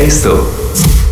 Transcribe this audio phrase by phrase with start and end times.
[0.00, 0.50] Esto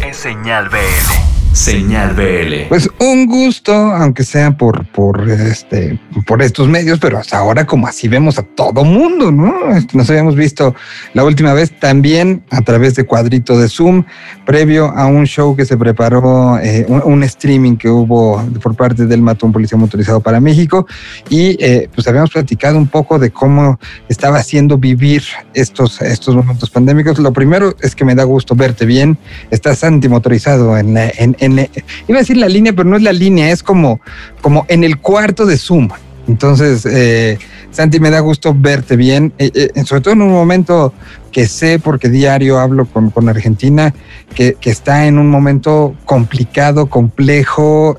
[0.03, 1.38] es Señal BL.
[1.59, 2.69] Señal BL.
[2.69, 7.89] Pues un gusto, aunque sea por, por, este, por estos medios, pero hasta ahora como
[7.89, 9.75] así vemos a todo mundo, ¿no?
[9.75, 10.77] Este, nos habíamos visto
[11.15, 14.05] la última vez también a través de cuadrito de Zoom,
[14.47, 19.21] previo a un show que se preparó, eh, un, streaming que hubo por parte del
[19.21, 20.87] Matón Policía Motorizado para México
[21.29, 26.71] y eh, pues habíamos platicado un poco de cómo estaba haciendo vivir estos, estos momentos
[26.71, 27.19] pandémicos.
[27.19, 29.19] Lo primero es que me da gusto verte bien,
[29.51, 33.63] estás antimotorizado en, en iba a decir la línea, pero no es la línea, es
[33.63, 34.01] como,
[34.41, 35.89] como en el cuarto de Zoom.
[36.29, 37.39] Entonces, eh,
[37.71, 40.93] Santi, me da gusto verte bien, eh, eh, sobre todo en un momento
[41.33, 43.95] que sé, porque diario hablo con, con Argentina,
[44.35, 47.97] que, que, está en un momento complicado, complejo,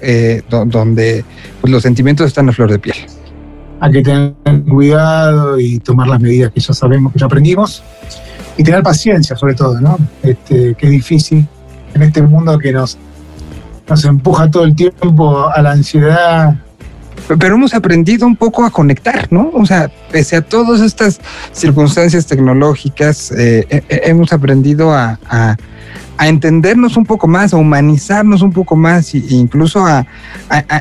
[0.50, 1.26] donde
[1.62, 2.98] pues, los sentimientos están a flor de piel.
[3.80, 4.34] Hay que tener
[4.70, 7.82] cuidado y tomar las medidas que ya sabemos, que ya aprendimos,
[8.58, 9.98] y tener paciencia sobre todo, ¿no?
[10.22, 11.48] Este, que es difícil
[11.94, 12.98] en este mundo que nos
[13.90, 16.56] nos empuja todo el tiempo a la ansiedad.
[17.28, 19.52] Pero hemos aprendido un poco a conectar, ¿no?
[19.54, 21.20] O sea, pese a todas estas
[21.52, 25.18] circunstancias tecnológicas, eh, eh, eh, hemos aprendido a,
[26.22, 30.06] entendernos un poco más, a humanizarnos un poco más e incluso a,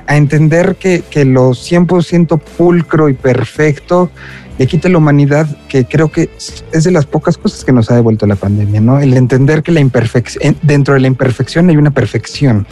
[0.09, 4.11] entender que, que lo 100% pulcro y perfecto
[4.59, 6.31] le quita la humanidad, que creo que
[6.72, 8.98] es de las pocas cosas que nos ha devuelto la pandemia, ¿no?
[8.98, 12.67] El entender que la imperfección, dentro de la imperfección hay una perfección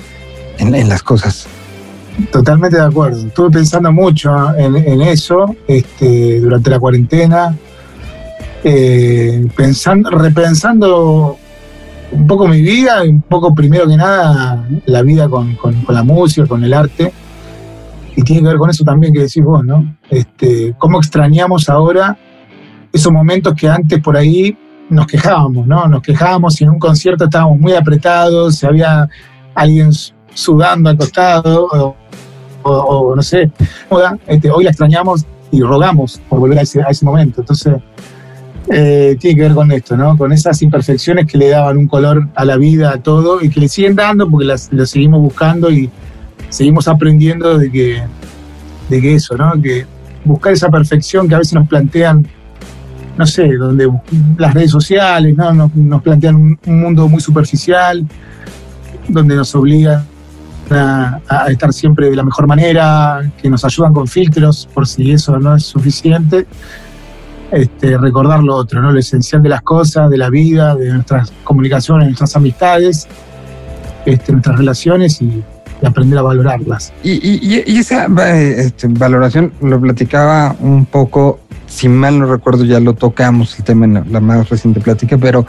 [0.58, 1.46] en, las cosas.
[2.32, 3.26] Totalmente de acuerdo.
[3.26, 7.56] Estuve pensando mucho en, eso este, durante la cuarentena,
[8.64, 11.36] eh, pensando, repensando
[12.12, 15.56] un poco mi vida, un poco primero que nada la vida con,
[15.88, 17.12] la música, con el arte.
[18.16, 19.96] Y tiene que ver con eso también que decís vos, ¿no?
[20.08, 22.16] Este, cómo extrañamos ahora
[22.90, 24.56] esos momentos que antes por ahí
[24.88, 25.86] nos quejábamos, ¿no?
[25.86, 29.08] Nos quejábamos y en un concierto estábamos muy apretados, se había
[29.54, 29.90] alguien
[30.36, 31.96] sudando al costado,
[32.62, 33.50] o, no sé,
[34.26, 37.40] este, hoy la extrañamos y rogamos por volver a ese, momento.
[37.40, 37.74] Entonces,
[38.68, 40.16] eh, tiene que ver con esto, ¿no?
[40.18, 43.60] Con esas imperfecciones que le daban un color a la vida, a todo, y que
[43.60, 45.88] le siguen dando porque las, seguimos buscando y
[46.50, 48.02] seguimos aprendiendo de que,
[48.90, 49.52] de que eso, ¿no?
[49.62, 49.86] Que
[50.24, 52.26] buscar esa perfección que a veces nos plantean,
[53.16, 53.88] no sé, donde
[54.36, 55.70] las redes sociales, ¿no?
[55.72, 58.04] Nos, plantean un, un mundo muy superficial,
[59.08, 60.04] donde nos obligan
[60.70, 65.38] a, estar siempre de la mejor manera, que nos ayudan con filtros, por si eso
[65.38, 66.46] no es suficiente.
[67.50, 72.08] Este, recordar lo otro, lo esencial de las cosas, de la vida, de nuestras comunicaciones,
[72.08, 73.06] nuestras amistades,
[74.04, 75.44] este, nuestras relaciones y,
[75.84, 76.92] aprender a valorarlas.
[77.04, 81.40] Y, esa este, valoración lo platicaba un poco
[81.76, 85.46] si mal no recuerdo, ya lo tocamos el tema en la más reciente plática, pero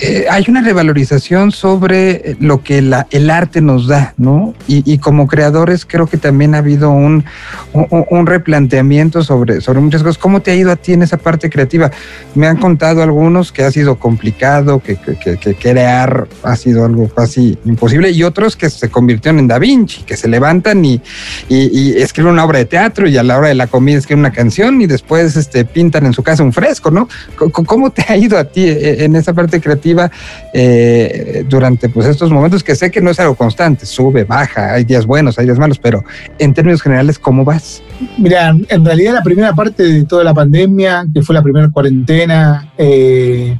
[0.00, 4.52] eh, hay una revalorización sobre lo que la, el arte nos da, ¿no?
[4.66, 7.24] Y, como creadores creo que también ha habido un,
[7.72, 10.18] un, replanteamiento sobre, sobre muchas cosas.
[10.18, 11.90] ¿Cómo te ha ido a ti en esa parte creativa?
[12.34, 17.56] Me han contado algunos que ha sido complicado, que, que, crear ha sido algo casi
[17.64, 21.00] imposible, y otros que se convirtieron en Da Vinci, que se levantan y,
[21.48, 24.20] y, y escriben una obra de teatro y a la hora de la comida escriben
[24.20, 27.08] una canción y después este, pintan en su casa un fresco, ¿no?
[27.52, 30.10] ¿Cómo te ha ido a ti eh, en esa parte creativa
[30.52, 34.84] eh, durante pues, estos momentos que sé que no es algo constante, sube, baja, hay
[34.84, 36.04] días buenos, hay días malos, pero
[36.38, 37.82] en términos generales, ¿cómo vas?
[38.18, 42.72] Mira, en realidad la primera parte de toda la pandemia, que fue la primera cuarentena,
[42.78, 43.58] eh,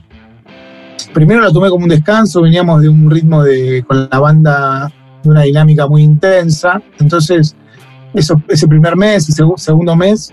[1.13, 5.29] primero lo tomé como un descanso, veníamos de un ritmo de, con la banda de
[5.29, 7.55] una dinámica muy intensa, entonces
[8.15, 10.33] eso, ese primer mes, ese segundo mes,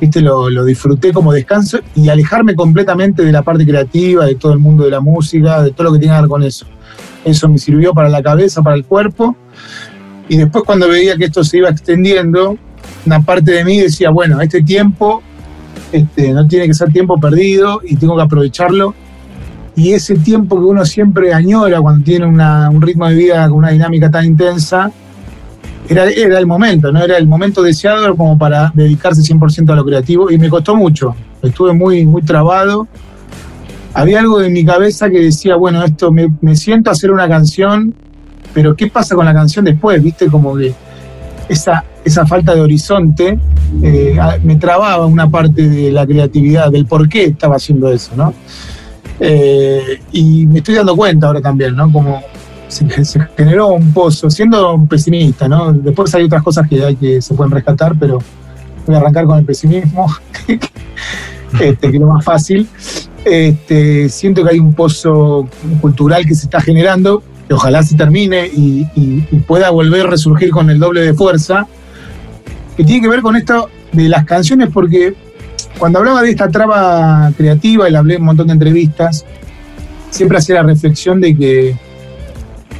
[0.00, 0.20] ¿viste?
[0.20, 4.58] Lo, lo, disfruté como descanso y alejarme completamente de la parte creativa, de todo el
[4.58, 6.66] mundo de la música, de todo lo que tiene que ver con eso.
[7.24, 9.36] Eso me sirvió para la cabeza, para el cuerpo.
[10.28, 12.56] Y después cuando veía que esto se iba extendiendo,
[13.04, 15.22] una parte de mí decía, bueno, este tiempo
[15.92, 18.94] este, no tiene que ser tiempo perdido y tengo que aprovecharlo.
[19.76, 23.70] Y ese tiempo que uno siempre añora cuando tiene un ritmo de vida con una
[23.70, 24.90] dinámica tan intensa,
[25.88, 27.02] era, el momento, ¿no?
[27.02, 31.14] Era el momento deseado como para dedicarse 100% a lo creativo y me costó mucho.
[31.42, 32.88] Estuve muy, muy trabado.
[33.94, 37.94] Había algo en mi cabeza que decía, bueno, esto me, siento a hacer una canción,
[38.52, 40.02] pero ¿qué pasa con la canción después?
[40.02, 40.26] ¿Viste?
[40.26, 40.74] Como que
[41.48, 43.38] esa, esa falta de horizonte
[43.82, 48.34] eh, me trababa una parte de la creatividad, del por qué estaba haciendo eso, ¿no?
[49.18, 51.90] Eh, y me estoy dando cuenta ahora también, ¿no?
[51.90, 52.22] Como
[52.68, 55.72] se, generó un pozo, siendo pesimista, ¿no?
[55.72, 58.18] Después hay otras cosas que, hay que se pueden rescatar, pero
[58.86, 60.06] voy a arrancar con el pesimismo,
[61.60, 62.68] este, que es lo más fácil.
[63.24, 65.48] Este, siento que hay un pozo
[65.80, 70.50] cultural que se está generando, que ojalá se termine y, y pueda volver a resurgir
[70.50, 71.66] con el doble de fuerza,
[72.76, 75.14] que tiene que ver con esto de las canciones, porque
[75.78, 79.24] cuando hablaba de esta traba creativa, y le hablé en un montón de entrevistas,
[80.10, 81.76] siempre hacía la reflexión de que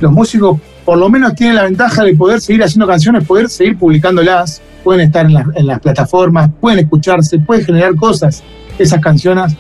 [0.01, 3.77] los músicos por lo menos tienen la ventaja de poder seguir haciendo canciones, poder seguir
[3.77, 8.45] publicándolas, pueden estar en, las plataformas, pueden escucharse, pueden generar cosas,
[8.79, 9.57] esas canciones,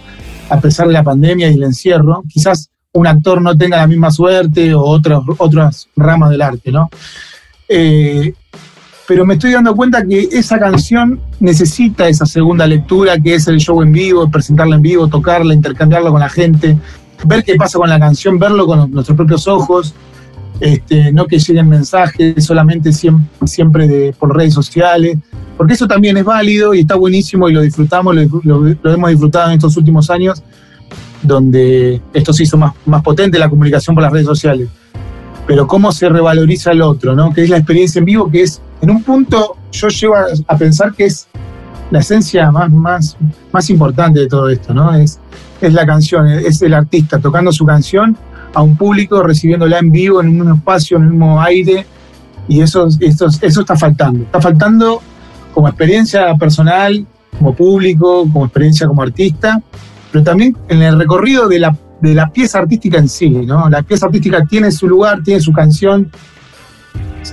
[0.49, 2.23] a pesar de la pandemia y el encierro.
[2.29, 6.89] Quizás un actor no tenga la misma suerte o otras otras ramas del arte, ¿no?
[7.69, 8.33] Eh,
[9.09, 13.59] pero me estoy dando cuenta que esa canción necesita esa segunda lectura, que es el
[13.59, 16.77] show en vivo, presentarla en vivo, tocarla, intercambiarla con la gente,
[17.25, 19.95] ver qué pasa con la canción, verlo con nuestros propios ojos,
[20.61, 25.19] este, no que lleguen mensajes solamente siempre, por redes sociales,
[25.57, 28.15] porque eso también es válido y está buenísimo y lo disfrutamos,
[28.45, 30.43] lo, hemos disfrutado en estos últimos años,
[31.23, 34.69] donde esto se hizo más, más potente, la comunicación por las redes sociales.
[35.47, 37.33] Pero cómo se revaloriza el otro, ¿no?
[37.33, 40.93] Que es la experiencia en vivo, que es, en un punto, yo llego a, pensar
[40.95, 41.29] que es
[41.91, 43.17] la esencia más, más,
[43.53, 44.93] más importante de todo esto, ¿no?
[44.95, 45.21] Es,
[45.61, 48.17] es la canción, es el artista tocando su canción
[48.57, 51.85] a un público, recibiéndola en vivo, en un espacio, en el mismo aire,
[52.49, 54.25] y eso, eso, eso está faltando.
[54.25, 55.03] Está faltando
[55.53, 57.07] como experiencia personal,
[57.37, 59.61] como público, como experiencia como artista,
[60.11, 63.69] pero también en el recorrido de la, de la pieza artística en sí, ¿no?
[63.69, 66.11] La pieza artística tiene su lugar, tiene su canción,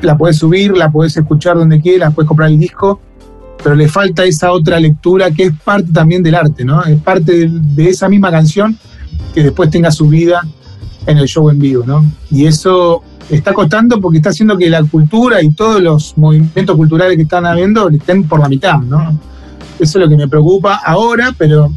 [0.01, 2.99] la puedes subir, la puedes escuchar donde quieras, puedes comprar el disco,
[3.63, 6.83] pero le falta esa otra lectura que es parte también del arte, ¿no?
[6.83, 8.77] Es parte de esa misma canción
[9.33, 10.41] que después tenga su vida
[11.05, 12.05] en el show en vivo, ¿no?
[12.31, 17.15] Y eso está costando porque está haciendo que la cultura y todos los movimientos culturales
[17.15, 19.19] que están habiendo estén por la mitad, ¿no?
[19.79, 21.71] Eso es lo que me preocupa ahora, pero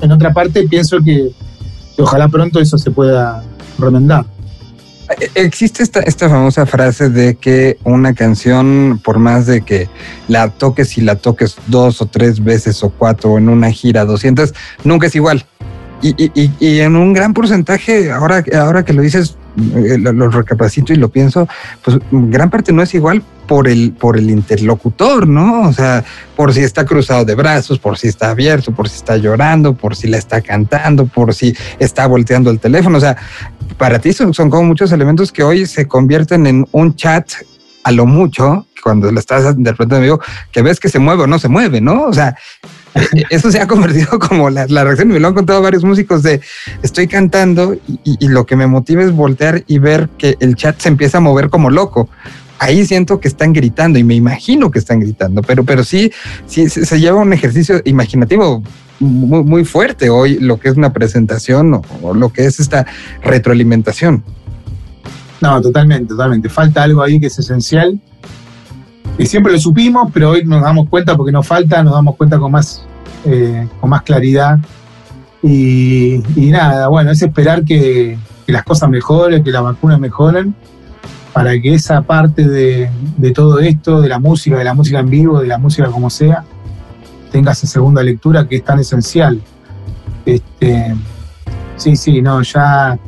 [0.00, 1.30] en otra parte pienso que,
[1.98, 3.42] ojalá pronto eso se pueda
[3.78, 4.26] remendar.
[5.34, 9.88] Existe esta, esta famosa frase de que una canción, por más de que
[10.26, 14.54] la toques y la toques dos o tres veces o cuatro en una gira, 200,
[14.84, 15.44] nunca es igual.
[16.02, 19.36] Y, en un gran porcentaje, ahora, ahora que lo dices,
[19.76, 21.46] eh, lo, recapacito y lo pienso,
[21.84, 25.68] pues gran parte no es igual por el, por el interlocutor, ¿no?
[25.68, 26.04] O sea,
[26.34, 29.94] por si está cruzado de brazos, por si está abierto, por si está llorando, por
[29.94, 32.98] si la está cantando, por si está volteando el teléfono.
[32.98, 33.16] O sea,
[33.78, 37.30] para ti son, son como muchos elementos que hoy se convierten en un chat
[37.84, 40.20] a lo mucho, cuando la estás interpretando vivo,
[40.50, 42.04] que ves que se mueve o no se mueve, ¿no?
[42.04, 42.36] O sea,
[43.30, 46.40] eso se ha convertido como la, reacción, y me lo han contado varios músicos de
[46.82, 50.88] estoy cantando y, lo que me motiva es voltear y ver que el chat se
[50.88, 52.08] empieza a mover como loco.
[52.58, 56.12] Ahí siento que están gritando y me imagino que están gritando, pero, pero sí,
[56.46, 58.62] sí se lleva un ejercicio imaginativo
[59.00, 62.86] muy, muy fuerte hoy, lo que es una presentación o, o lo que es esta
[63.22, 64.22] retroalimentación.
[65.40, 66.48] No, totalmente, totalmente.
[66.48, 68.00] Falta algo ahí que es esencial
[69.18, 72.38] y siempre lo supimos, pero hoy nos damos cuenta porque nos falta, nos damos cuenta
[72.38, 72.84] con más,
[73.24, 74.58] eh, con más claridad.
[75.42, 80.54] Y, nada, bueno, es esperar que, las cosas mejoren, que las vacunas mejoren,
[81.32, 82.90] para que esa parte de,
[83.34, 86.44] todo esto, de la música, de la música en vivo, de la música como sea,
[87.30, 89.40] tenga esa segunda lectura que es tan esencial.
[90.26, 90.94] Este,
[91.76, 92.98] sí, sí, no, ya.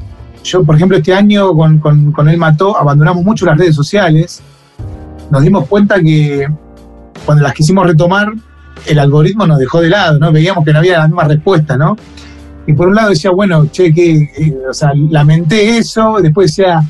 [0.42, 4.42] Yo, por ejemplo, este año con, con, con El Mató abandonamos mucho las redes sociales
[5.30, 6.46] nos dimos cuenta que
[7.24, 8.32] cuando las quisimos retomar,
[8.86, 10.32] el algoritmo nos dejó de lado, ¿no?
[10.32, 11.96] Veíamos que no había la misma respuesta, ¿no?
[12.66, 16.82] Y por un lado decía, bueno, che, que, eh, o sea, lamenté eso, después decía,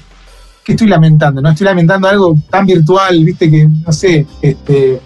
[0.64, 1.41] ¿qué estoy lamentando?
[1.41, 5.00] No estoy lamentando algo tan virtual, viste, que, no sé, este,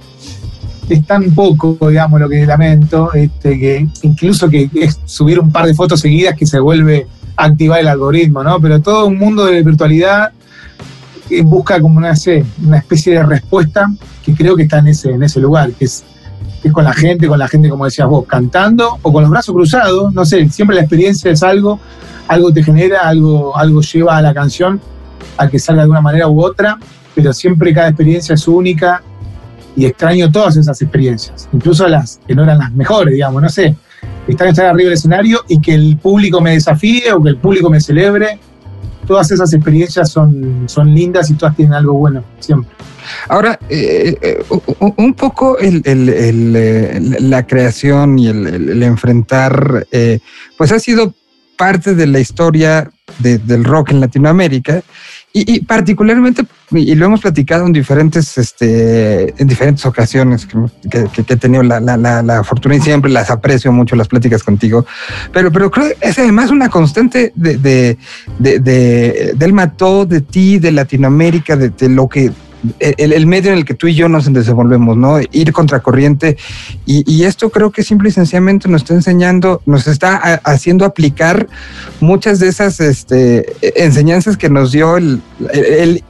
[0.88, 5.66] es tan poco, digamos, lo que lamento, este, que incluso que es subir un par
[5.66, 7.06] de fotos seguidas que se vuelve
[7.36, 8.60] a activar el algoritmo, ¿no?
[8.60, 10.32] Pero todo un mundo de virtualidad
[11.44, 12.14] busca como una,
[12.64, 13.90] una especie de respuesta
[14.24, 16.04] que creo que está en ese, en ese lugar, que es,
[16.62, 19.54] es con la gente, con la gente, como decías vos, cantando o con los brazos
[19.54, 21.78] cruzados, no sé, siempre la experiencia es algo,
[22.26, 24.80] algo te genera, algo, algo lleva a la canción
[25.36, 26.78] a que salga de una manera u otra,
[27.14, 29.02] pero siempre cada experiencia es única
[29.76, 33.76] y extraño todas esas experiencias, incluso las que no eran las mejores, digamos, no sé,
[34.26, 37.70] estar, estar arriba del escenario y que el público me desafíe o que el público
[37.70, 38.40] me celebre
[39.08, 42.70] todas esas experiencias son, son lindas y todas tienen algo bueno, siempre.
[43.26, 44.44] Ahora, eh, eh,
[44.98, 49.86] un poco eh, la creación y el, enfrentar,
[50.58, 51.14] pues ha sido
[51.56, 54.82] parte de la historia del rock en Latinoamérica
[55.30, 61.62] Y, particularmente, y lo hemos platicado en diferentes, este, en diferentes ocasiones que, he tenido
[61.62, 64.86] la, la, fortuna y siempre las aprecio mucho las pláticas contigo,
[65.30, 67.98] pero, pero creo que es además una constante de, de,
[68.38, 72.32] de, del mató, de ti, de Latinoamérica, de, lo que
[72.80, 75.18] el, medio en el que tú y yo nos desenvolvemos, ¿no?
[75.32, 76.36] Ir contracorriente.
[76.86, 81.46] Y, y esto creo que simple y sencillamente nos está enseñando, nos está haciendo aplicar
[82.00, 83.46] muchas de esas este,
[83.82, 85.20] enseñanzas que nos dio el,
[85.52, 86.02] el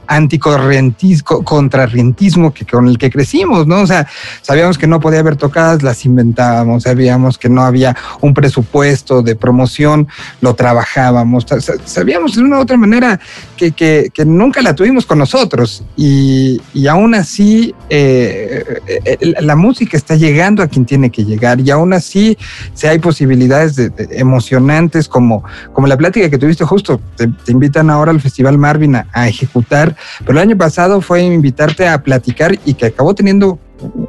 [1.43, 3.81] contrarrientismo que, con el que crecimos, ¿no?
[3.81, 4.07] O sea,
[4.41, 9.35] sabíamos que no podía haber tocadas, las inventábamos, sabíamos que no había un presupuesto de
[9.35, 10.07] promoción,
[10.41, 11.45] lo trabajábamos,
[11.85, 13.19] sabíamos de una u otra manera
[13.55, 16.38] que, que, que nunca la tuvimos con nosotros y
[16.73, 21.69] y, aún así eh, eh, la música está llegando a quien tiene que llegar y
[21.71, 22.37] aún así
[22.73, 25.43] si hay posibilidades emocionantes como,
[25.73, 30.31] como la plática que tuviste justo, te, invitan ahora al Festival Marvin a, ejecutar, pero
[30.33, 33.59] el año pasado fue invitarte a platicar y que acabó teniendo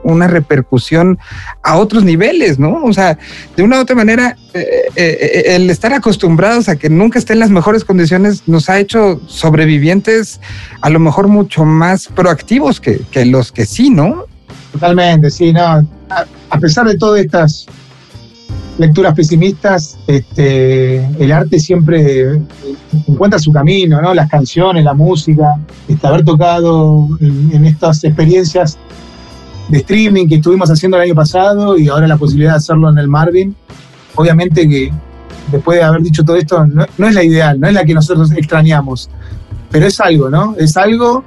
[0.02, 1.18] una repercusión
[1.62, 2.84] a otros niveles, ¿no?
[2.84, 3.18] O sea,
[3.56, 7.34] de una u otra manera, eh, eh, eh, el estar acostumbrados a que nunca estén
[7.34, 10.40] en las mejores condiciones nos ha hecho sobrevivientes
[10.80, 14.24] a lo mejor mucho más proactivos que, los que sí, ¿no?
[14.72, 15.86] Totalmente, sí, no.
[16.50, 17.66] A, pesar de todas estas
[18.78, 22.40] lecturas pesimistas, este, el arte siempre
[23.06, 24.14] encuentra su camino, ¿no?
[24.14, 28.78] Las canciones, la música, este, haber tocado en estas experiencias
[29.70, 32.98] de streaming que estuvimos haciendo el año pasado y ahora la posibilidad de hacerlo en
[32.98, 33.54] el Marvin.
[34.16, 34.92] Obviamente que
[35.50, 38.32] después de haber dicho todo esto, no, es la ideal, no es la que nosotros
[38.32, 39.08] extrañamos,
[39.70, 40.56] pero es algo, ¿no?
[40.58, 41.24] Es algo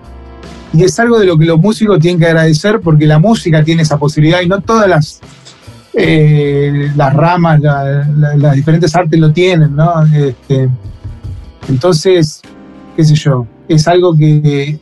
[0.74, 3.84] y es algo de lo que los músicos tienen que agradecer porque la música tiene
[3.84, 5.22] esa posibilidad y no todas las,
[5.94, 10.04] eh, las ramas, las diferentes artes lo tienen, ¿no?
[10.06, 10.68] Este,
[11.70, 12.42] entonces,
[12.98, 14.80] qué sé yo, es algo que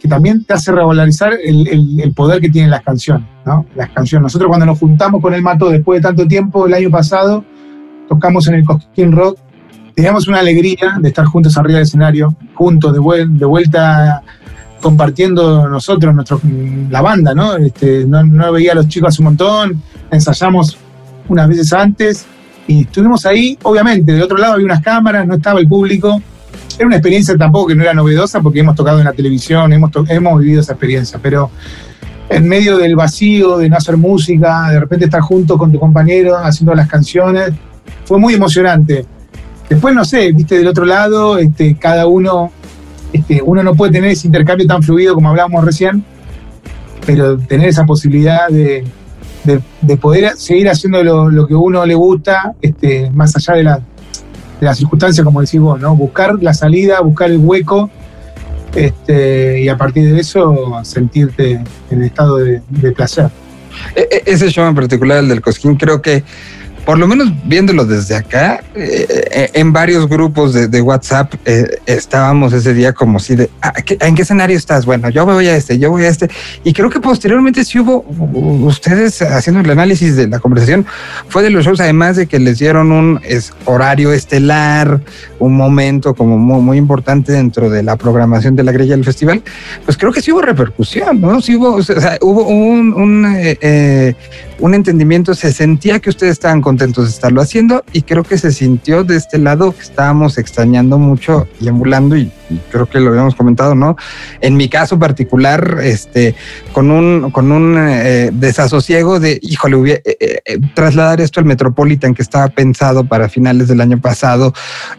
[0.00, 3.66] que también te hace revalorizar el, poder que tienen las canciones, ¿no?
[3.76, 4.22] Las canciones.
[4.22, 7.44] Nosotros cuando nos juntamos con el Mato después de tanto tiempo, el año pasado,
[8.08, 9.38] tocamos en el Cosquín Rock,
[9.94, 12.98] teníamos una alegría de estar juntos arriba del escenario, juntos, de,
[13.44, 14.22] vuelta
[14.80, 16.40] compartiendo nosotros, nuestro,
[16.88, 17.56] la banda, ¿no?
[17.56, 18.24] Este, ¿no?
[18.24, 20.78] No veía a los chicos hace un montón, ensayamos
[21.28, 22.24] unas veces antes
[22.66, 26.22] y estuvimos ahí, obviamente, del otro lado había unas cámaras, no estaba el público,
[26.80, 29.90] era una experiencia tampoco que no era novedosa porque hemos tocado en la televisión, hemos,
[30.08, 31.50] hemos vivido esa experiencia, pero
[32.30, 36.38] en medio del vacío, de no hacer música, de repente estar junto con tu compañero
[36.38, 37.52] haciendo las canciones,
[38.06, 39.04] fue muy emocionante.
[39.68, 42.50] Después, no sé, viste, del otro lado, este, cada uno,
[43.12, 46.02] este, uno no puede tener ese intercambio tan fluido como hablábamos recién,
[47.04, 48.86] pero tener esa posibilidad de,
[50.00, 53.82] poder seguir haciendo lo, lo, que uno le gusta, este, más allá de la, de
[54.60, 55.94] las circunstancias, como decís vos, ¿no?
[55.96, 57.90] Buscar la salida, buscar el hueco
[58.74, 62.62] este, y a partir de eso sentirte en estado de,
[62.94, 63.30] placer.
[63.94, 66.22] E, e, ese show en particular, el del Cosquín, creo que
[66.90, 72.52] por lo menos viéndolo desde acá, eh, eh, en varios grupos de, WhatsApp eh, estábamos
[72.52, 74.86] ese día como si de, ah, ¿en qué escenario estás?
[74.86, 76.28] Bueno, yo voy a este, yo voy a este.
[76.64, 78.04] Y creo que posteriormente sí hubo,
[78.66, 80.84] ustedes haciendo el análisis de la conversación,
[81.28, 83.20] fue de los shows, además de que les dieron un
[83.66, 85.00] horario estelar,
[85.38, 89.44] un momento como muy, importante dentro de la programación de la grilla del festival,
[89.84, 91.40] pues creo que sí hubo repercusión, ¿no?
[91.40, 93.26] Sí hubo, o sea, hubo un, un,
[94.60, 98.52] un entendimiento, se sentía que ustedes estaban contentos de estarlo haciendo y creo que se
[98.52, 102.30] sintió de este lado que estábamos extrañando mucho y emulando y,
[102.70, 103.96] creo que lo habíamos comentado, ¿no?
[104.40, 106.34] En mi caso particular, este,
[106.72, 112.22] con un, con un eh, desasosiego de, híjole, eh, eh, trasladar esto al Metropolitan que
[112.22, 114.52] estaba pensado para finales del año pasado,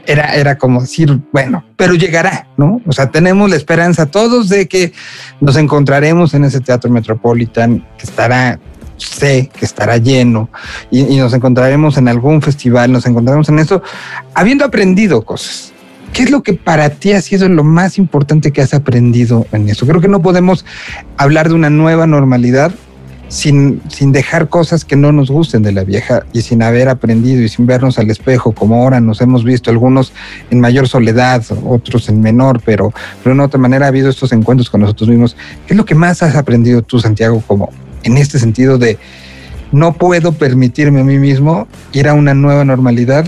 [0.06, 2.82] era, era como decir, bueno, pero llegará, ¿no?
[2.86, 4.94] O sea, tenemos la esperanza todos de que
[5.41, 8.60] nos encontraremos en ese Teatro Metropolitan que estará
[9.05, 10.50] sé que estará lleno
[10.89, 13.81] y, nos encontraremos en algún festival, nos encontraremos en eso,
[14.34, 15.74] habiendo aprendido cosas.
[16.13, 19.70] ¿Qué es lo que para ti ha sido lo más importante que has aprendido en
[19.70, 19.88] eso?
[19.88, 20.65] Creo que no podemos
[21.15, 22.74] hablar de una nueva normalidad
[23.29, 27.41] sin, sin dejar cosas que no nos gusten de la vieja y sin haber aprendido
[27.41, 30.12] y sin vernos al espejo como ahora nos hemos visto, algunos
[30.50, 32.93] en mayor soledad, otros en menor, pero,
[33.24, 35.38] pero de otra manera ha habido estos encuentros con nosotros mismos.
[35.65, 37.70] ¿Qué es lo que más has aprendido tú, Santiago, como,
[38.03, 38.98] en este sentido de
[39.72, 43.25] no puedo permitirme a mí mismo ir a una nueva normalidad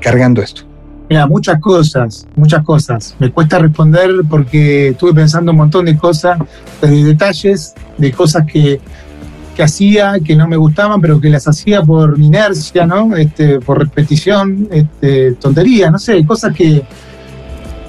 [0.00, 0.62] cargando esto?
[1.08, 3.14] Mira, muchas cosas, muchas cosas.
[3.20, 6.38] Me cuesta responder porque estuve pensando un montón de cosas,
[6.82, 8.80] de detalles, de cosas que,
[9.54, 13.14] que hacía, que no me gustaban, pero que las hacía por inercia, ¿no?
[13.14, 16.82] Este, por repetición, este, tontería, no sé, cosas que,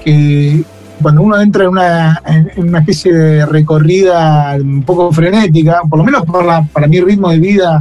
[0.03, 0.63] que,
[1.01, 6.05] cuando uno entra en una, en una especie de recorrida un poco frenética, por lo
[6.05, 7.79] menos para, para mi ritmo de vida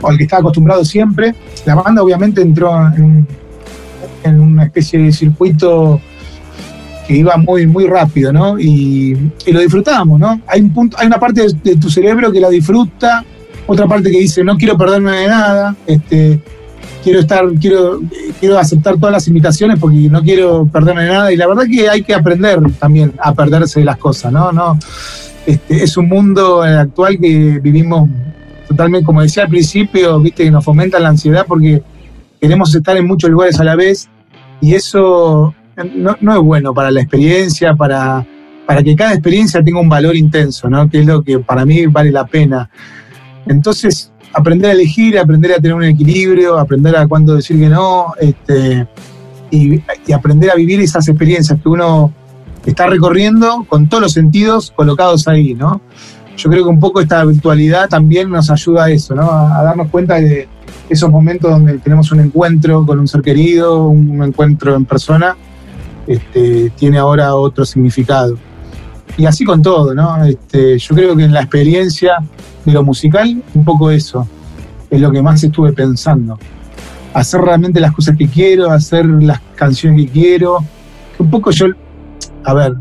[0.00, 1.34] o al que estaba acostumbrado siempre,
[1.64, 3.26] la banda obviamente entró en,
[4.24, 6.00] en una especie de circuito
[7.06, 8.58] que iba muy, muy rápido, ¿no?
[8.58, 9.14] Y,
[9.46, 10.40] lo disfrutábamos, ¿no?
[10.46, 13.24] Hay, un punto, hay una parte de, tu cerebro que la disfruta,
[13.66, 16.40] otra parte que dice, no quiero perderme de nada, este,
[17.04, 18.00] quiero estar, quiero,
[18.40, 21.32] quiero aceptar todas las invitaciones porque no quiero perderme de nada.
[21.32, 24.50] Y la verdad que hay que aprender también a perderse de las cosas, ¿no?
[24.50, 24.78] no
[25.46, 28.08] este, es un mundo actual que vivimos
[28.66, 31.82] totalmente, como decía al principio, viste, que nos fomenta la ansiedad porque
[32.40, 34.08] queremos estar en muchos lugares a la vez
[34.62, 35.54] y eso
[35.94, 38.26] no, no es bueno para la experiencia, para,
[38.66, 40.88] para que cada experiencia tenga un valor intenso, ¿no?
[40.88, 42.70] Que es lo que para mí vale la pena.
[43.46, 48.12] Entonces, aprender a elegir, aprender a tener un equilibrio, aprender a cuándo decir que no,
[48.20, 48.86] este,
[49.50, 52.12] y, aprender a vivir esas experiencias que uno
[52.66, 55.80] está recorriendo con todos los sentidos colocados ahí, ¿no?
[56.36, 59.30] Yo creo que un poco esta virtualidad también nos ayuda a eso, ¿no?
[59.30, 60.48] A, darnos cuenta de
[60.88, 65.36] esos momentos donde tenemos un encuentro con un ser querido, un encuentro en persona,
[66.06, 68.36] este, tiene ahora otro significado.
[69.16, 70.24] Y así con todo, ¿no?
[70.24, 72.16] Este, yo creo que en la experiencia
[72.64, 74.26] de lo musical, un poco eso
[74.90, 76.38] es lo que más estuve pensando.
[77.12, 80.58] Hacer realmente las cosas que quiero, hacer las canciones que quiero.
[81.18, 81.66] Un poco yo,
[82.44, 82.74] a ver,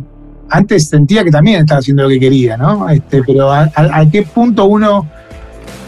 [0.50, 2.90] antes sentía que también estaba haciendo lo que quería, ¿no?
[2.90, 3.70] Este, pero a,
[4.12, 5.08] qué punto uno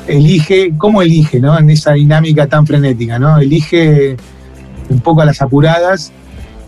[0.08, 1.58] elige, cómo elige, ¿no?
[1.58, 3.38] En esa dinámica tan frenética, ¿no?
[3.40, 4.18] Elige
[4.90, 6.12] un poco a las apuradas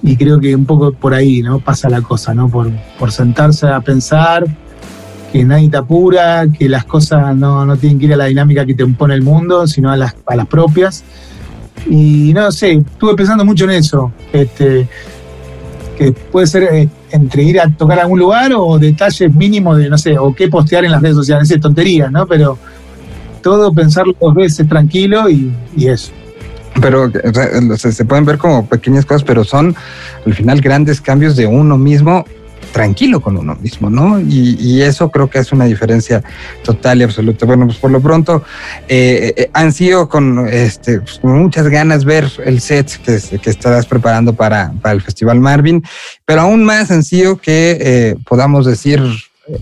[0.07, 1.59] y creo que un poco por ahí, ¿no?
[1.59, 2.47] Pasa la cosa, ¿no?
[2.47, 4.45] Por, por sentarse a pensar,
[5.33, 8.65] que nadie te apura, que las cosas no, no, tienen que ir a la dinámica
[8.65, 11.03] que te impone el mundo, sino a las, a las propias.
[11.89, 14.13] Y no sé, estuve pensando mucho en eso.
[14.31, 14.87] Este,
[15.97, 19.89] que puede ser eh, entre ir a tocar a algún lugar o detalles mínimos de,
[19.89, 21.51] no sé, o qué postear en las redes sociales.
[21.51, 22.25] Es tonterías, ¿no?
[22.25, 22.57] Pero
[23.43, 26.13] todo pensarlo dos veces tranquilo y eso
[26.81, 27.11] pero
[27.77, 29.75] se pueden ver como pequeñas cosas, pero son
[30.25, 32.25] al final grandes cambios de uno mismo
[32.71, 34.19] tranquilo con uno mismo, ¿no?
[34.19, 36.23] Y, eso creo que es una diferencia
[36.63, 37.45] total y absoluta.
[37.45, 38.43] Bueno, pues por lo pronto
[38.87, 43.85] eh, eh, han sido con, este, pues, muchas ganas ver el set que, que estarás
[43.85, 45.83] preparando para, para, el Festival Marvin,
[46.25, 49.01] pero aún más han sido que eh, podamos decir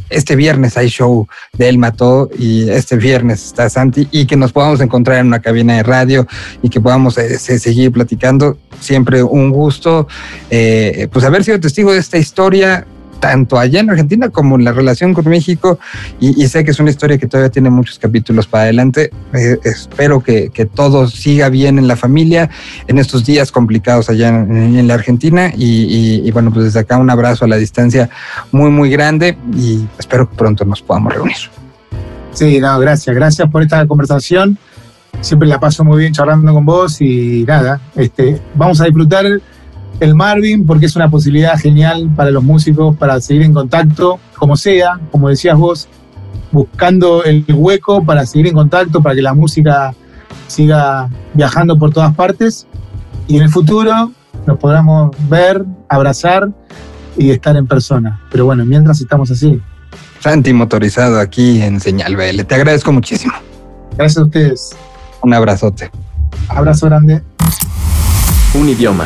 [0.10, 4.52] este viernes hay show de El Mató y este viernes está Santi y que nos
[4.52, 6.28] podamos encontrar en una cabina de radio
[6.62, 8.58] y que podamos seguir platicando.
[8.80, 10.08] Siempre un gusto,
[10.50, 12.86] pues haber sido testigo de esta historia
[13.20, 15.80] tanto allá en Argentina como en la relación con México.
[16.20, 19.12] Y, sé que es una historia que todavía tiene muchos capítulos para adelante.
[19.34, 22.50] Eh, espero que, todo siga bien en la familia
[22.88, 25.52] en estos días complicados allá en, la Argentina.
[25.56, 28.10] Y, bueno, pues desde acá un abrazo a la distancia
[28.52, 31.36] muy, muy grande y espero que pronto nos podamos reunir.
[32.34, 34.58] Sí, no, gracias, gracias por esta conversación.
[35.22, 39.26] Siempre la paso muy bien charlando con vos y nada, este, vamos a disfrutar
[40.00, 44.58] el Marvin, porque es una posibilidad genial para los músicos para seguir en contacto, como
[44.58, 45.88] sea, como decías vos,
[46.52, 49.94] buscando el hueco para seguir en contacto, para que la música
[50.48, 52.68] siga viajando por todas partes
[53.28, 54.12] y en el futuro
[54.46, 56.50] nos podamos ver, abrazar
[57.18, 58.22] y estar en persona.
[58.32, 59.60] Pero bueno, mientras estamos así.
[60.20, 62.44] Santi motorizado aquí en Señal BL.
[62.44, 63.34] Te agradezco muchísimo.
[63.98, 64.76] Gracias a ustedes.
[65.22, 65.90] Un abrazote.
[66.50, 67.24] Abrazo grande.
[68.54, 69.06] Un idioma.